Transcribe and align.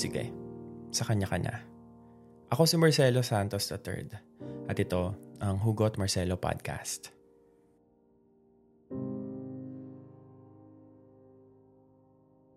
Sige, 0.00 0.32
sa 0.96 1.04
kanya 1.04 1.28
ka 1.28 1.36
na. 1.36 1.60
Ako 2.48 2.64
si 2.64 2.80
Marcelo 2.80 3.20
Santos 3.20 3.68
III 3.68 4.08
at 4.72 4.80
ito 4.80 5.12
ang 5.44 5.60
Hugot 5.60 6.00
Marcelo 6.00 6.40
Podcast. 6.40 7.12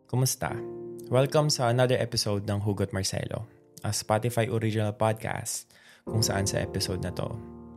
Kumusta? 0.08 0.56
Welcome 1.12 1.52
sa 1.52 1.68
another 1.68 2.00
episode 2.00 2.48
ng 2.48 2.64
Hugot 2.64 2.96
Marcelo, 2.96 3.44
a 3.84 3.92
Spotify 3.92 4.48
original 4.48 4.96
podcast 4.96 5.68
kung 6.08 6.24
saan 6.24 6.48
sa 6.48 6.64
episode 6.64 7.04
na 7.04 7.12
to, 7.12 7.28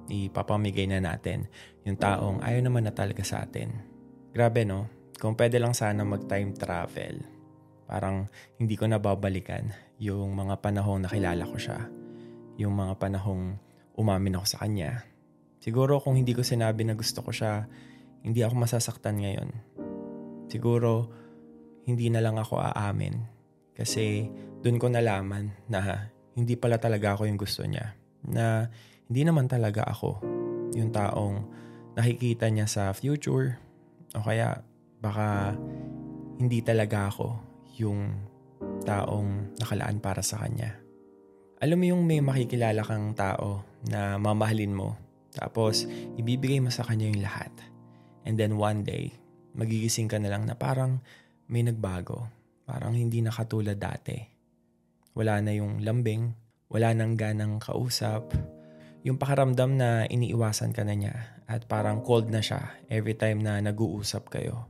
ipapamigay 0.06 0.86
na 0.86 1.02
natin 1.02 1.50
yung 1.82 1.98
taong 1.98 2.38
ayaw 2.38 2.62
naman 2.62 2.86
na 2.86 2.94
talaga 2.94 3.26
sa 3.26 3.42
atin. 3.42 3.74
Grabe 4.30 4.62
no? 4.62 4.86
Kung 5.18 5.34
pwede 5.34 5.58
lang 5.58 5.74
sana 5.74 6.06
mag-time 6.06 6.54
travel. 6.54 7.35
Parang 7.86 8.26
hindi 8.58 8.74
ko 8.74 8.90
nababalikan 8.90 9.70
yung 10.02 10.34
mga 10.34 10.58
panahong 10.58 11.06
nakilala 11.06 11.46
ko 11.46 11.56
siya. 11.56 11.86
Yung 12.58 12.74
mga 12.74 12.98
panahong 12.98 13.56
umamin 13.94 14.36
ako 14.36 14.46
sa 14.46 14.60
kanya. 14.66 15.06
Siguro 15.62 16.02
kung 16.02 16.18
hindi 16.18 16.34
ko 16.34 16.42
sinabi 16.42 16.84
na 16.84 16.98
gusto 16.98 17.22
ko 17.22 17.30
siya, 17.30 17.66
hindi 18.26 18.42
ako 18.42 18.54
masasaktan 18.58 19.22
ngayon. 19.22 19.50
Siguro 20.50 21.10
hindi 21.86 22.10
na 22.10 22.18
lang 22.18 22.36
ako 22.36 22.58
aamin. 22.58 23.22
Kasi 23.72 24.26
doon 24.66 24.82
ko 24.82 24.90
nalaman 24.90 25.54
na 25.70 26.10
hindi 26.34 26.58
pala 26.58 26.82
talaga 26.82 27.14
ako 27.14 27.30
yung 27.30 27.38
gusto 27.38 27.62
niya. 27.62 27.94
Na 28.26 28.66
hindi 29.06 29.22
naman 29.22 29.46
talaga 29.46 29.86
ako 29.86 30.18
yung 30.74 30.90
taong 30.90 31.46
nakikita 31.94 32.50
niya 32.50 32.66
sa 32.66 32.90
future. 32.90 33.56
O 34.18 34.26
kaya 34.26 34.60
baka 34.98 35.54
hindi 36.36 36.60
talaga 36.60 37.08
ako 37.08 37.45
yung 37.76 38.12
taong 38.84 39.56
nakalaan 39.60 40.00
para 40.00 40.24
sa 40.24 40.40
kanya. 40.40 40.76
Alam 41.60 41.78
mo 41.80 41.86
yung 41.96 42.02
may 42.04 42.20
makikilala 42.20 42.84
kang 42.84 43.16
tao 43.16 43.64
na 43.88 44.20
mamahalin 44.20 44.76
mo 44.76 45.06
tapos 45.36 45.84
ibibigay 46.16 46.64
mo 46.64 46.72
sa 46.72 46.80
kanya 46.82 47.12
yung 47.12 47.20
lahat. 47.20 47.52
And 48.24 48.40
then 48.40 48.56
one 48.56 48.82
day, 48.82 49.12
magigising 49.52 50.08
ka 50.08 50.16
na 50.16 50.32
lang 50.32 50.48
na 50.48 50.56
parang 50.56 51.04
may 51.52 51.60
nagbago. 51.60 52.26
Parang 52.64 52.96
hindi 52.96 53.20
na 53.20 53.30
katulad 53.30 53.76
dati. 53.76 54.16
Wala 55.14 55.38
na 55.44 55.52
yung 55.54 55.84
lambing, 55.84 56.34
wala 56.72 56.96
nang 56.96 57.14
ganang 57.14 57.60
kausap. 57.62 58.32
Yung 59.06 59.20
pakaramdam 59.20 59.78
na 59.78 60.08
iniiwasan 60.10 60.74
ka 60.74 60.82
na 60.82 60.96
niya 60.98 61.14
at 61.46 61.70
parang 61.70 62.02
cold 62.02 62.26
na 62.26 62.42
siya 62.42 62.74
every 62.90 63.14
time 63.14 63.38
na 63.38 63.62
nag-uusap 63.62 64.26
kayo. 64.32 64.66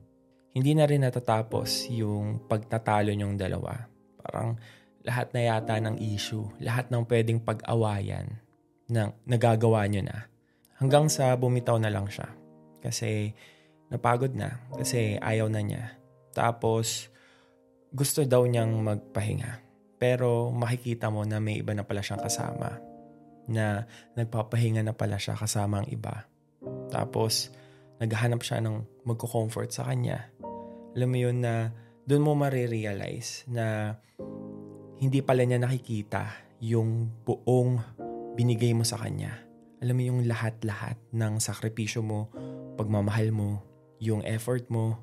Hindi 0.57 0.73
na 0.73 0.89
rin 0.89 1.05
natatapos 1.05 1.93
yung 1.93 2.49
pagtatalo 2.49 3.13
niyong 3.13 3.37
dalawa. 3.37 3.77
Parang 4.25 4.57
lahat 5.05 5.29
na 5.37 5.53
yata 5.53 5.77
ng 5.77 6.01
issue, 6.01 6.49
lahat 6.65 6.89
ng 6.89 7.05
pwedeng 7.05 7.45
pag-awayan 7.45 8.41
na 8.89 9.13
nagagawa 9.29 9.85
niyo 9.85 10.09
na. 10.09 10.33
Hanggang 10.81 11.13
sa 11.13 11.37
bumitaw 11.37 11.77
na 11.77 11.93
lang 11.93 12.09
siya. 12.09 12.33
Kasi 12.81 13.37
napagod 13.93 14.33
na, 14.33 14.65
kasi 14.73 15.21
ayaw 15.21 15.53
na 15.53 15.61
niya. 15.61 15.93
Tapos, 16.33 17.13
gusto 17.93 18.25
daw 18.25 18.49
niyang 18.49 18.81
magpahinga. 18.81 19.61
Pero 20.01 20.49
makikita 20.57 21.13
mo 21.13 21.29
na 21.29 21.37
may 21.37 21.61
iba 21.61 21.77
na 21.77 21.85
pala 21.85 22.01
siyang 22.01 22.25
kasama. 22.25 22.81
Na 23.45 23.85
nagpapahinga 24.17 24.81
na 24.81 24.97
pala 24.97 25.21
siya 25.21 25.37
kasama 25.37 25.85
ang 25.85 25.89
iba. 25.93 26.25
Tapos, 26.89 27.53
naghahanap 28.01 28.41
siya 28.41 28.65
ng 28.65 29.05
magko-comfort 29.05 29.73
sa 29.73 29.89
kanya. 29.89 30.29
Alam 30.97 31.13
mo 31.13 31.19
yun 31.21 31.45
na 31.45 31.77
doon 32.09 32.25
mo 32.25 32.33
marirealize 32.33 33.45
na 33.53 33.99
hindi 34.97 35.21
pala 35.21 35.45
niya 35.45 35.61
nakikita 35.61 36.33
yung 36.65 37.13
buong 37.29 37.77
binigay 38.33 38.73
mo 38.73 38.81
sa 38.81 38.97
kanya. 38.97 39.37
Alam 39.85 39.95
mo 40.01 40.03
yung 40.09 40.21
lahat-lahat 40.25 40.97
ng 41.13 41.37
sakripisyo 41.37 42.01
mo, 42.01 42.33
pagmamahal 42.81 43.29
mo, 43.29 43.61
yung 44.01 44.25
effort 44.25 44.73
mo, 44.73 44.97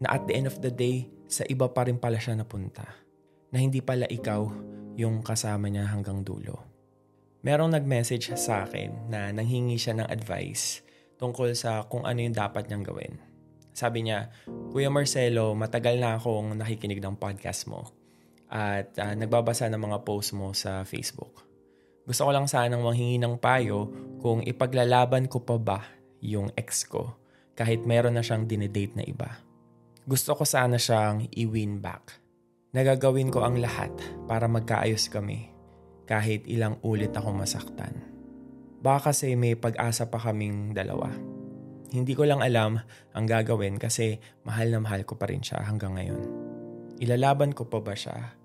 na 0.00 0.16
at 0.16 0.24
the 0.24 0.32
end 0.32 0.48
of 0.48 0.56
the 0.64 0.72
day, 0.72 1.12
sa 1.28 1.44
iba 1.52 1.68
pa 1.68 1.84
rin 1.84 2.00
pala 2.00 2.16
siya 2.16 2.40
napunta. 2.40 2.88
Na 3.52 3.60
hindi 3.60 3.84
pala 3.84 4.08
ikaw 4.08 4.48
yung 4.96 5.20
kasama 5.20 5.68
niya 5.68 5.84
hanggang 5.92 6.24
dulo. 6.24 6.64
Merong 7.44 7.76
nag-message 7.76 8.32
sa 8.40 8.64
akin 8.64 9.12
na 9.12 9.32
nanghingi 9.36 9.76
siya 9.76 10.00
ng 10.00 10.08
advice 10.08 10.80
tungkol 11.20 11.52
sa 11.52 11.84
kung 11.88 12.08
ano 12.08 12.24
yung 12.24 12.36
dapat 12.36 12.68
niyang 12.68 12.88
gawin. 12.88 13.29
Sabi 13.80 14.04
niya, 14.04 14.28
Kuya 14.44 14.92
Marcelo, 14.92 15.56
matagal 15.56 15.96
na 15.96 16.20
akong 16.20 16.52
nakikinig 16.52 17.00
ng 17.00 17.16
podcast 17.16 17.64
mo 17.64 17.88
at 18.52 18.92
uh, 19.00 19.16
nagbabasa 19.16 19.72
ng 19.72 19.80
mga 19.80 20.04
post 20.04 20.36
mo 20.36 20.52
sa 20.52 20.84
Facebook. 20.84 21.48
Gusto 22.04 22.28
ko 22.28 22.30
lang 22.36 22.44
sanang 22.44 22.84
manghingi 22.84 23.16
ng 23.16 23.40
payo 23.40 23.88
kung 24.20 24.44
ipaglalaban 24.44 25.32
ko 25.32 25.40
pa 25.40 25.56
ba 25.56 25.80
yung 26.20 26.52
ex 26.60 26.84
ko 26.84 27.16
kahit 27.56 27.88
meron 27.88 28.20
na 28.20 28.20
siyang 28.20 28.44
dinedate 28.44 29.00
na 29.00 29.04
iba. 29.08 29.40
Gusto 30.04 30.36
ko 30.36 30.44
sana 30.44 30.76
siyang 30.76 31.32
i-win 31.32 31.80
back. 31.80 32.20
Nagagawin 32.76 33.32
ko 33.32 33.48
ang 33.48 33.56
lahat 33.56 33.96
para 34.28 34.44
magkaayos 34.44 35.08
kami 35.08 35.48
kahit 36.04 36.44
ilang 36.44 36.76
ulit 36.84 37.16
ako 37.16 37.32
masaktan. 37.32 37.96
Baka 38.84 39.14
kasi 39.14 39.38
may 39.40 39.56
pag-asa 39.56 40.10
pa 40.10 40.20
kaming 40.20 40.76
dalawa. 40.76 41.29
Hindi 41.90 42.14
ko 42.14 42.22
lang 42.22 42.38
alam 42.38 42.78
ang 43.14 43.24
gagawin 43.26 43.78
kasi 43.78 44.22
mahal 44.46 44.70
na 44.70 44.78
mahal 44.78 45.02
ko 45.02 45.18
pa 45.18 45.26
rin 45.26 45.42
siya 45.42 45.66
hanggang 45.66 45.98
ngayon. 45.98 46.22
Ilalaban 47.02 47.50
ko 47.50 47.66
pa 47.66 47.82
ba 47.82 47.98
siya 47.98 48.38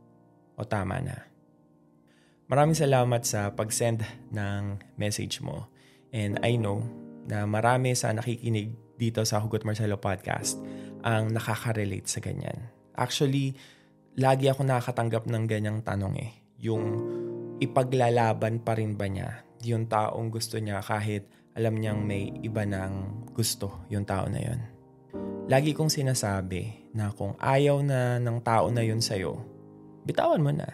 o 0.57 0.65
tama 0.65 0.97
na? 1.01 1.17
Maraming 2.49 2.77
salamat 2.77 3.21
sa 3.25 3.53
pag-send 3.53 4.01
ng 4.33 4.81
message 4.97 5.41
mo. 5.45 5.69
And 6.09 6.41
I 6.41 6.57
know 6.57 6.85
na 7.25 7.45
marami 7.45 7.93
sa 7.93 8.13
nakikinig 8.13 8.73
dito 8.97 9.21
sa 9.25 9.41
Hugot 9.41 9.65
Marcelo 9.65 10.01
Podcast 10.01 10.57
ang 11.05 11.29
nakaka-relate 11.33 12.09
sa 12.09 12.21
ganyan. 12.21 12.69
Actually, 12.97 13.53
lagi 14.17 14.49
ako 14.49 14.65
nakakatanggap 14.65 15.29
ng 15.29 15.43
ganyang 15.45 15.79
tanong 15.85 16.15
eh. 16.21 16.31
Yung 16.61 16.85
ipaglalaban 17.61 18.63
pa 18.65 18.73
rin 18.73 18.97
ba 18.97 19.05
niya 19.05 19.45
yung 19.65 19.89
taong 19.89 20.29
gusto 20.29 20.61
niya 20.61 20.79
kahit 20.85 21.25
alam 21.55 21.79
niyang 21.79 22.03
may 22.03 22.35
iba 22.43 22.67
ng 22.67 23.25
gusto 23.31 23.87
yung 23.87 24.03
tao 24.03 24.27
na 24.27 24.43
yun. 24.43 24.59
Lagi 25.47 25.71
kong 25.71 25.87
sinasabi 25.87 26.91
na 26.91 27.15
kung 27.15 27.39
ayaw 27.39 27.79
na 27.79 28.19
ng 28.19 28.43
tao 28.43 28.67
na 28.67 28.83
yun 28.83 28.99
sa'yo, 28.99 29.39
bitawan 30.03 30.43
mo 30.43 30.51
na. 30.51 30.67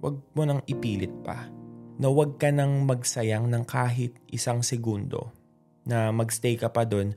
Huwag 0.00 0.16
mo 0.32 0.42
nang 0.48 0.64
ipilit 0.64 1.12
pa. 1.20 1.50
Na 1.98 2.08
huwag 2.08 2.38
ka 2.40 2.48
nang 2.48 2.86
magsayang 2.86 3.50
ng 3.50 3.66
kahit 3.66 4.14
isang 4.30 4.62
segundo 4.62 5.34
na 5.82 6.14
magstay 6.14 6.54
ka 6.54 6.70
pa 6.70 6.86
doon 6.86 7.12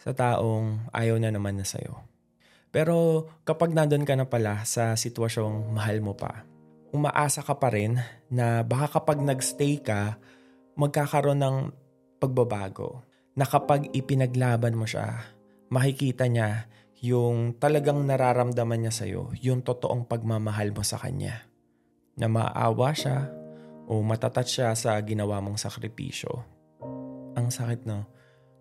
sa 0.00 0.16
taong 0.16 0.88
ayaw 0.90 1.20
na 1.20 1.30
naman 1.30 1.60
na 1.60 1.66
sa'yo. 1.68 2.00
Pero 2.72 3.28
kapag 3.44 3.76
nandun 3.76 4.08
ka 4.08 4.16
na 4.16 4.24
pala 4.24 4.64
sa 4.64 4.96
sitwasyong 4.96 5.76
mahal 5.76 6.00
mo 6.00 6.16
pa, 6.16 6.48
umaasa 6.90 7.44
ka 7.44 7.60
pa 7.60 7.68
rin 7.68 8.00
na 8.32 8.64
baka 8.64 8.98
kapag 8.98 9.20
nagstay 9.20 9.84
ka, 9.84 10.16
magkakaroon 10.80 11.44
ng 11.44 11.56
pagbabago. 12.22 13.02
Na 13.34 13.42
kapag 13.42 13.90
ipinaglaban 13.90 14.78
mo 14.78 14.86
siya, 14.86 15.26
makikita 15.72 16.30
niya 16.30 16.70
yung 17.02 17.58
talagang 17.58 17.98
nararamdaman 18.06 18.86
niya 18.86 18.94
sa'yo, 18.94 19.34
yung 19.42 19.66
totoong 19.66 20.06
pagmamahal 20.06 20.70
mo 20.70 20.86
sa 20.86 21.02
kanya. 21.02 21.42
Na 22.14 22.30
maawa 22.30 22.94
siya 22.94 23.26
o 23.90 23.98
matatat 24.06 24.46
siya 24.46 24.68
sa 24.78 24.94
ginawa 25.02 25.42
mong 25.42 25.58
sakripisyo. 25.58 26.30
Ang 27.34 27.50
sakit 27.50 27.88
no, 27.88 28.06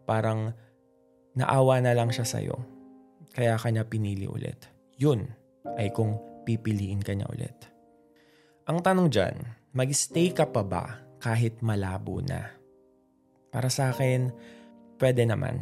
parang 0.10 0.58
naawa 1.38 1.84
na 1.86 1.94
lang 1.94 2.10
siya 2.10 2.26
sa'yo. 2.26 2.58
Kaya 3.32 3.62
kanya 3.62 3.86
pinili 3.86 4.26
ulit. 4.26 4.66
Yun 4.98 5.30
ay 5.78 5.94
kung 5.94 6.18
pipiliin 6.44 7.06
ka 7.06 7.14
niya 7.14 7.30
ulit. 7.30 7.56
Ang 8.66 8.82
tanong 8.82 9.08
dyan, 9.12 9.36
mag-stay 9.78 10.34
ka 10.34 10.50
pa 10.50 10.66
ba 10.66 10.84
kahit 11.22 11.62
malabo 11.62 12.20
na? 12.26 12.61
Para 13.52 13.68
sa 13.68 13.92
akin, 13.92 14.32
pwede 14.98 15.28
naman. 15.28 15.60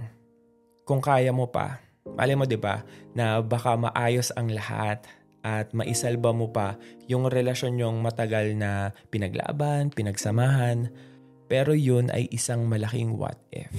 Kung 0.86 1.02
kaya 1.02 1.34
mo 1.34 1.50
pa, 1.50 1.82
mali 2.06 2.34
mo 2.34 2.46
'di 2.46 2.58
ba 2.58 2.82
na 3.14 3.42
baka 3.42 3.78
maayos 3.78 4.34
ang 4.34 4.50
lahat 4.50 5.06
at 5.46 5.72
maisalba 5.72 6.36
mo 6.36 6.52
pa 6.52 6.76
yung 7.08 7.30
relasyon 7.30 7.80
yung 7.80 8.04
matagal 8.04 8.54
na 8.60 8.92
pinaglaban, 9.08 9.90
pinagsamahan, 9.90 10.92
pero 11.48 11.72
yun 11.74 12.12
ay 12.12 12.28
isang 12.30 12.68
malaking 12.68 13.16
what 13.16 13.40
if. 13.50 13.72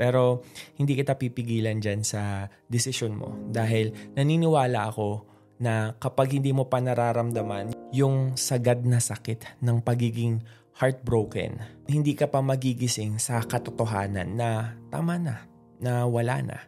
Pero 0.00 0.40
hindi 0.80 0.96
kita 0.96 1.20
pipigilan 1.20 1.76
dyan 1.78 2.00
sa 2.00 2.48
desisyon 2.72 3.12
mo 3.20 3.36
dahil 3.52 3.92
naniniwala 4.16 4.88
ako 4.88 5.28
na 5.60 5.92
kapag 6.00 6.40
hindi 6.40 6.56
mo 6.56 6.66
pa 6.66 6.80
nararamdaman 6.80 7.76
yung 7.92 8.34
sagad 8.40 8.80
na 8.88 8.96
sakit 8.96 9.60
ng 9.60 9.84
pagiging 9.84 10.40
heartbroken, 10.80 11.60
hindi 11.84 12.16
ka 12.16 12.32
pa 12.32 12.40
magigising 12.40 13.20
sa 13.20 13.44
katotohanan 13.44 14.40
na 14.40 14.80
tama 14.88 15.20
na, 15.20 15.44
na 15.76 16.08
wala 16.08 16.40
na. 16.40 16.58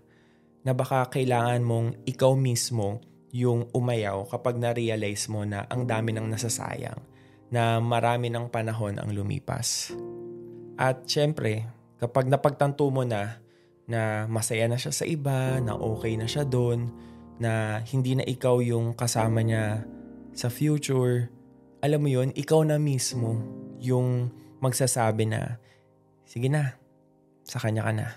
Na 0.62 0.76
baka 0.76 1.08
kailangan 1.08 1.64
mong 1.64 2.04
ikaw 2.04 2.36
mismo 2.36 3.00
yung 3.32 3.72
umayaw 3.72 4.28
kapag 4.28 4.60
na-realize 4.60 5.26
mo 5.32 5.48
na 5.48 5.64
ang 5.72 5.88
dami 5.88 6.12
ng 6.12 6.28
nasasayang, 6.28 7.00
na 7.48 7.80
marami 7.80 8.28
ng 8.28 8.52
panahon 8.52 9.00
ang 9.00 9.08
lumipas. 9.08 9.96
At 10.76 11.08
syempre, 11.08 11.64
kapag 11.96 12.28
napagtanto 12.28 12.84
mo 12.92 13.08
na 13.08 13.40
na 13.88 14.24
masaya 14.30 14.68
na 14.68 14.78
siya 14.78 14.92
sa 14.94 15.08
iba, 15.08 15.58
na 15.58 15.74
okay 15.74 16.14
na 16.14 16.28
siya 16.28 16.46
doon, 16.46 16.92
na 17.42 17.82
hindi 17.82 18.14
na 18.14 18.22
ikaw 18.22 18.62
yung 18.62 18.94
kasama 18.94 19.42
niya 19.42 19.82
sa 20.30 20.46
future, 20.46 21.26
alam 21.82 21.98
mo 21.98 22.08
yon 22.08 22.30
ikaw 22.38 22.62
na 22.62 22.78
mismo 22.78 23.42
yung 23.82 24.30
magsasabi 24.62 25.26
na, 25.26 25.58
sige 26.22 26.46
na, 26.46 26.78
sa 27.42 27.58
kanya 27.58 27.82
ka 27.82 27.92
na. 27.92 28.08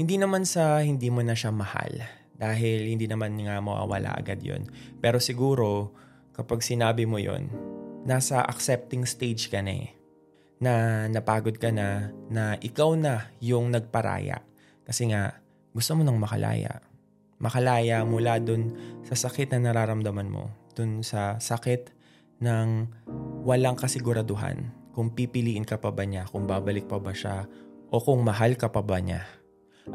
Hindi 0.00 0.16
naman 0.16 0.48
sa 0.48 0.80
hindi 0.80 1.12
mo 1.12 1.20
na 1.20 1.36
siya 1.36 1.52
mahal 1.52 2.00
dahil 2.40 2.88
hindi 2.88 3.04
naman 3.04 3.36
nga 3.44 3.60
mawawala 3.60 4.16
agad 4.16 4.40
yon 4.40 4.64
Pero 4.96 5.20
siguro, 5.20 5.92
kapag 6.32 6.64
sinabi 6.64 7.04
mo 7.04 7.20
yon 7.20 7.52
nasa 8.08 8.40
accepting 8.40 9.04
stage 9.04 9.52
ka 9.52 9.60
na 9.60 9.76
eh 9.76 10.00
na 10.60 11.04
napagod 11.08 11.56
ka 11.56 11.72
na, 11.72 12.12
na 12.28 12.56
ikaw 12.60 12.92
na 12.92 13.32
yung 13.40 13.72
nagparaya. 13.72 14.44
Kasi 14.84 15.08
nga, 15.08 15.40
gusto 15.72 15.96
mo 15.96 16.04
nang 16.04 16.20
makalaya. 16.20 16.84
Makalaya 17.40 18.04
mula 18.04 18.36
dun 18.36 18.76
sa 19.02 19.16
sakit 19.16 19.56
na 19.56 19.72
nararamdaman 19.72 20.28
mo. 20.28 20.52
Dun 20.76 21.00
sa 21.00 21.40
sakit 21.40 21.90
ng 22.44 22.68
walang 23.48 23.80
kasiguraduhan. 23.80 24.76
Kung 24.92 25.16
pipiliin 25.16 25.64
ka 25.64 25.80
pa 25.80 25.88
ba 25.88 26.04
niya, 26.04 26.28
kung 26.28 26.44
babalik 26.44 26.84
pa 26.84 27.00
ba 27.00 27.16
siya, 27.16 27.48
o 27.90 27.96
kung 27.98 28.20
mahal 28.20 28.54
ka 28.60 28.68
pa 28.68 28.84
ba 28.84 29.00
niya. 29.00 29.24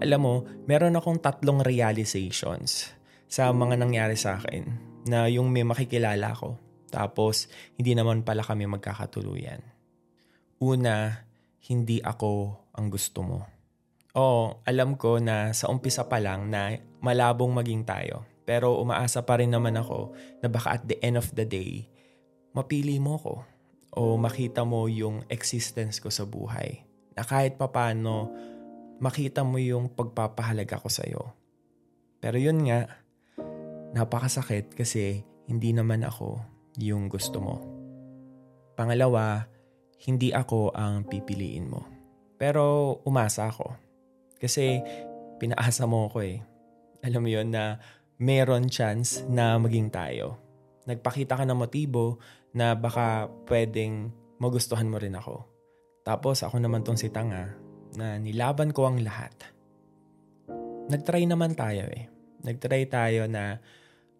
Alam 0.01 0.21
mo, 0.21 0.36
meron 0.65 0.97
akong 0.97 1.21
tatlong 1.21 1.62
realizations 1.62 2.92
sa 3.30 3.53
mga 3.53 3.77
nangyari 3.80 4.18
sa 4.18 4.42
akin 4.42 4.65
na 5.06 5.30
yung 5.30 5.53
may 5.53 5.63
makikilala 5.63 6.33
ko. 6.33 6.57
Tapos, 6.89 7.47
hindi 7.77 7.94
naman 7.94 8.25
pala 8.25 8.42
kami 8.42 8.65
magkakatuluyan. 8.65 9.62
Una, 10.63 11.25
hindi 11.69 12.01
ako 12.01 12.31
ang 12.74 12.88
gusto 12.89 13.19
mo. 13.21 13.39
O 14.15 14.47
alam 14.63 14.95
ko 14.95 15.19
na 15.19 15.51
sa 15.51 15.68
umpisa 15.68 16.07
pa 16.07 16.24
lang 16.24 16.47
na 16.47 16.71
malabong 17.06 17.54
maging 17.54 17.86
tayo. 17.86 18.25
Pero 18.50 18.81
umaasa 18.81 19.22
pa 19.22 19.38
rin 19.38 19.54
naman 19.54 19.78
ako 19.78 20.18
na 20.42 20.50
baka 20.50 20.81
at 20.81 20.84
the 20.90 20.98
end 21.06 21.22
of 21.22 21.30
the 21.38 21.46
day, 21.46 21.86
mapili 22.57 22.98
mo 22.98 23.22
ko 23.22 23.46
o 23.94 24.18
makita 24.18 24.66
mo 24.66 24.90
yung 24.90 25.22
existence 25.30 26.02
ko 26.02 26.10
sa 26.10 26.25
buhay. 26.25 26.81
Na 27.13 27.22
kahit 27.22 27.62
papano, 27.62 28.34
makita 28.98 29.46
mo 29.46 29.62
yung 29.62 29.94
pagpapahalaga 29.94 30.81
ko 30.81 30.90
sa'yo. 30.90 31.24
Pero 32.19 32.42
yun 32.42 32.66
nga, 32.66 32.90
napakasakit 33.94 34.74
kasi 34.74 35.22
hindi 35.46 35.72
naman 35.72 36.02
ako 36.02 36.42
yung 36.81 37.07
gusto 37.07 37.38
mo. 37.40 37.56
Pangalawa, 38.75 39.48
hindi 40.04 40.36
ako 40.36 40.75
ang 40.75 41.07
pipiliin 41.07 41.72
mo. 41.72 41.88
Pero 42.36 43.00
umasa 43.07 43.48
ako. 43.48 43.72
Kasi 44.36 44.84
pinaasa 45.40 45.88
mo 45.88 46.12
ako 46.12 46.19
eh. 46.28 46.44
Alam 47.03 47.21
mo 47.25 47.30
yon 47.31 47.51
na 47.51 47.81
meron 48.21 48.71
chance 48.71 49.24
na 49.27 49.59
maging 49.59 49.92
tayo. 49.92 50.39
Nagpakita 50.88 51.36
ka 51.36 51.44
ng 51.44 51.57
motibo 51.57 52.21
na 52.56 52.77
baka 52.77 53.27
pwedeng 53.50 54.13
magustuhan 54.39 54.88
mo 54.88 55.01
rin 55.01 55.18
ako. 55.18 55.44
Tapos 56.06 56.45
ako 56.45 56.62
naman 56.62 56.86
tong 56.86 57.00
si 57.00 57.09
Tanga 57.09 57.51
na 57.97 58.21
nilaban 58.21 58.71
ko 58.71 58.88
ang 58.88 59.01
lahat. 59.01 59.33
Nagtry 60.86 61.25
naman 61.25 61.57
tayo 61.57 61.89
eh. 61.89 62.06
Nagtry 62.45 62.86
tayo 62.86 63.25
na 63.25 63.57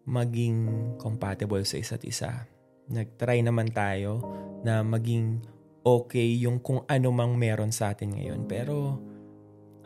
maging 0.06 0.94
compatible 0.98 1.62
sa 1.62 1.78
isa't 1.78 2.02
isa. 2.02 2.50
Nagtry 2.90 3.46
naman 3.46 3.70
tayo 3.70 4.22
na 4.66 4.82
maging 4.82 5.46
okay 5.86 6.26
yung 6.42 6.58
kung 6.58 6.82
ano 6.90 7.14
mang 7.14 7.38
meron 7.38 7.70
sa 7.70 7.94
atin 7.94 8.18
ngayon. 8.18 8.50
Pero 8.50 8.98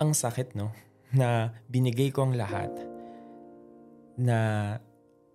ang 0.01 0.17
sakit 0.17 0.57
no, 0.57 0.73
na 1.15 1.51
binigay 1.67 2.15
ko 2.15 2.29
ang 2.29 2.35
lahat. 2.39 2.71
Na 4.21 4.75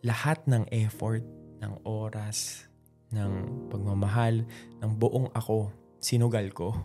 lahat 0.06 0.46
ng 0.46 0.70
effort, 0.72 1.26
ng 1.60 1.74
oras, 1.88 2.70
ng 3.12 3.66
pagmamahal, 3.72 4.46
ng 4.84 4.92
buong 4.96 5.34
ako, 5.34 5.74
sinugal 5.98 6.48
ko. 6.54 6.76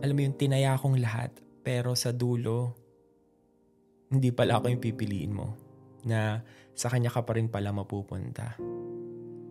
Alam 0.00 0.14
mo 0.16 0.22
yung 0.24 0.38
tinaya 0.38 0.80
kong 0.80 0.98
lahat, 0.98 1.30
pero 1.60 1.92
sa 1.98 2.14
dulo, 2.14 2.74
hindi 4.10 4.30
pala 4.30 4.58
ako 4.62 4.70
yung 4.70 4.82
pipiliin 4.82 5.32
mo. 5.34 5.48
Na 6.06 6.40
sa 6.76 6.88
kanya 6.88 7.10
ka 7.10 7.26
pa 7.26 7.34
rin 7.34 7.50
pala 7.50 7.74
mapupunta. 7.74 8.54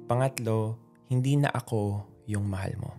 Pangatlo, 0.06 0.80
hindi 1.12 1.36
na 1.38 1.52
ako 1.52 2.06
yung 2.30 2.46
mahal 2.50 2.74
mo. 2.78 2.92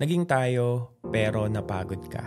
Naging 0.00 0.24
tayo 0.28 0.98
pero 1.08 1.48
napagod 1.48 2.02
ka. 2.08 2.24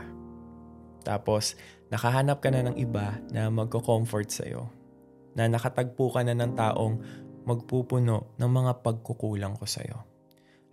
Tapos 1.05 1.55
nakahanap 1.91 2.43
ka 2.43 2.49
na 2.51 2.67
ng 2.67 2.75
iba 2.79 3.19
na 3.31 3.47
magko-comfort 3.47 4.29
sa'yo. 4.31 4.67
Na 5.37 5.47
nakatagpo 5.47 6.11
ka 6.11 6.25
na 6.25 6.33
ng 6.33 6.53
taong 6.57 6.95
magpupuno 7.47 8.35
ng 8.35 8.49
mga 8.51 8.83
pagkukulang 8.83 9.55
ko 9.55 9.63
sa'yo. 9.63 10.03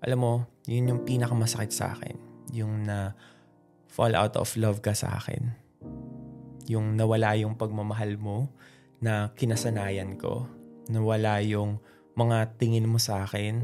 Alam 0.02 0.18
mo, 0.18 0.34
yun 0.66 0.90
yung 0.90 1.00
pinakamasakit 1.06 1.72
sa 1.72 1.94
akin. 1.94 2.16
Yung 2.52 2.84
na 2.84 3.14
fall 3.86 4.18
out 4.18 4.34
of 4.34 4.50
love 4.58 4.82
ka 4.82 4.92
sa 4.92 5.16
akin. 5.16 5.54
Yung 6.66 6.98
nawala 6.98 7.38
yung 7.38 7.54
pagmamahal 7.54 8.18
mo 8.18 8.50
na 8.98 9.30
kinasanayan 9.38 10.18
ko. 10.18 10.50
Nawala 10.90 11.40
yung 11.46 11.78
mga 12.18 12.58
tingin 12.58 12.90
mo 12.90 12.98
sa 12.98 13.22
akin 13.22 13.62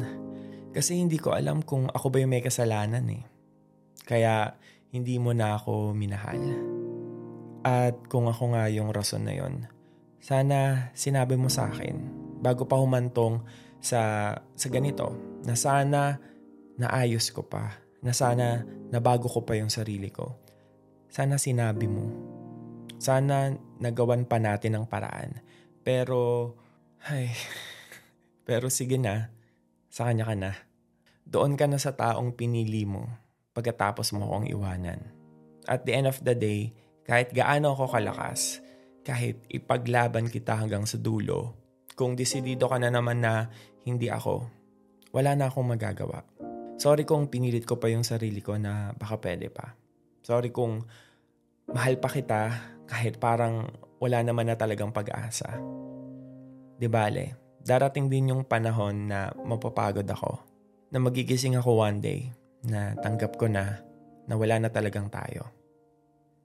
kasi 0.71 1.03
hindi 1.03 1.19
ko 1.19 1.35
alam 1.35 1.67
kung 1.67 1.91
ako 1.91 2.15
ba 2.15 2.19
yung 2.23 2.31
may 2.31 2.43
kasalanan 2.43 3.07
eh. 3.11 3.27
Kaya 4.07 4.55
hindi 4.95 5.19
mo 5.19 5.35
na 5.35 5.59
ako 5.59 5.95
minahal. 5.95 6.39
At 7.61 7.97
kung 8.09 8.25
ako 8.29 8.57
nga 8.57 8.73
yung 8.73 8.89
rason 8.93 9.29
na 9.29 9.37
yon, 9.37 9.69
sana 10.21 10.91
sinabi 10.97 11.37
mo 11.37 11.53
sa 11.53 11.69
akin 11.69 11.97
bago 12.41 12.65
pa 12.65 12.81
humantong 12.81 13.45
sa, 13.81 14.33
sa 14.57 14.69
ganito 14.73 15.13
na 15.45 15.57
sana 15.57 16.21
naayos 16.81 17.29
ko 17.33 17.45
pa, 17.45 17.77
na 18.01 18.17
sana 18.17 18.65
nabago 18.89 19.29
ko 19.29 19.45
pa 19.45 19.57
yung 19.57 19.69
sarili 19.69 20.09
ko. 20.09 20.41
Sana 21.13 21.37
sinabi 21.37 21.85
mo. 21.85 22.09
Sana 22.97 23.53
nagawan 23.77 24.25
pa 24.25 24.41
natin 24.41 24.81
ang 24.81 24.87
paraan. 24.89 25.45
Pero, 25.85 26.53
ay, 27.05 27.29
pero 28.49 28.73
sige 28.73 28.97
na, 28.97 29.29
sa 29.93 30.09
kanya 30.09 30.25
ka 30.33 30.37
na. 30.37 30.53
Doon 31.29 31.61
ka 31.61 31.69
na 31.69 31.77
sa 31.77 31.93
taong 31.93 32.33
pinili 32.33 32.89
mo 32.89 33.05
pagkatapos 33.53 34.17
mo 34.17 34.25
akong 34.33 34.49
iwanan. 34.49 35.13
At 35.69 35.85
the 35.85 35.93
end 35.93 36.09
of 36.09 36.25
the 36.25 36.33
day, 36.33 36.73
kahit 37.11 37.35
gaano 37.35 37.75
ako 37.75 37.91
kalakas, 37.91 38.63
kahit 39.03 39.43
ipaglaban 39.51 40.31
kita 40.31 40.55
hanggang 40.55 40.87
sa 40.87 40.95
dulo, 40.95 41.59
kung 41.99 42.15
desidido 42.15 42.71
ka 42.71 42.79
na 42.79 42.87
naman 42.87 43.19
na 43.19 43.51
hindi 43.83 44.07
ako, 44.07 44.47
wala 45.11 45.35
na 45.35 45.51
akong 45.51 45.75
magagawa. 45.75 46.23
Sorry 46.79 47.03
kung 47.03 47.27
pinilit 47.27 47.67
ko 47.67 47.83
pa 47.83 47.91
yung 47.91 48.07
sarili 48.07 48.39
ko 48.39 48.55
na 48.63 48.95
baka 48.95 49.19
pwede 49.27 49.51
pa. 49.51 49.75
Sorry 50.23 50.55
kung 50.55 50.87
mahal 51.75 51.99
pa 51.99 52.15
kita 52.15 52.43
kahit 52.87 53.19
parang 53.19 53.67
wala 53.99 54.23
naman 54.23 54.47
na 54.47 54.55
talagang 54.55 54.95
pag-asa. 54.95 55.59
Di 56.79 56.87
bale, 56.87 57.59
darating 57.59 58.07
din 58.07 58.31
yung 58.31 58.47
panahon 58.47 59.11
na 59.11 59.35
mapapagod 59.35 60.07
ako. 60.07 60.39
Na 60.95 61.03
magigising 61.03 61.59
ako 61.59 61.75
one 61.75 61.99
day 61.99 62.31
na 62.63 62.95
tanggap 63.03 63.35
ko 63.35 63.51
na 63.51 63.83
na 64.31 64.39
wala 64.39 64.63
na 64.63 64.71
talagang 64.71 65.11
tayo. 65.11 65.60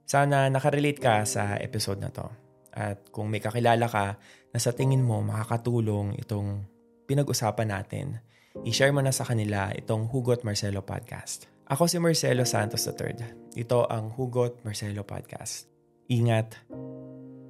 Sana 0.06 0.46
nakarelate 0.46 1.02
ka 1.02 1.26
sa 1.26 1.58
episode 1.58 1.98
na 1.98 2.14
to. 2.14 2.30
At 2.70 3.10
kung 3.10 3.26
may 3.26 3.42
kakilala 3.42 3.90
ka 3.90 4.14
na 4.54 4.58
sa 4.62 4.70
tingin 4.70 5.02
mo 5.02 5.18
makakatulong 5.18 6.14
itong 6.22 6.62
pinag-usapan 7.10 7.74
natin, 7.74 8.22
i-share 8.62 8.94
mo 8.94 9.02
na 9.02 9.10
sa 9.10 9.26
kanila 9.26 9.74
itong 9.74 10.06
Hugot 10.06 10.46
Marcelo 10.46 10.86
Podcast. 10.86 11.50
Ako 11.66 11.90
si 11.90 11.98
Marcelo 11.98 12.46
Santos 12.46 12.86
III. 12.86 13.58
Ito 13.58 13.90
ang 13.90 14.14
Hugot 14.14 14.62
Marcelo 14.62 15.02
Podcast. 15.02 15.66
Ingat. 16.06 16.54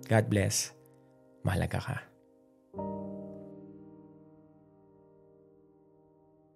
God 0.09 0.25
bless. 0.33 0.73
Mahalaga 1.45 1.77
ka. 1.77 2.16